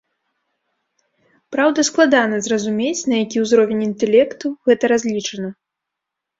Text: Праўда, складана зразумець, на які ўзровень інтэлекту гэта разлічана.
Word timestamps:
Праўда, 1.57 1.79
складана 1.91 2.41
зразумець, 2.49 3.03
на 3.13 3.21
які 3.23 3.37
ўзровень 3.45 3.87
інтэлекту 3.89 4.55
гэта 4.69 4.83
разлічана. 4.97 5.49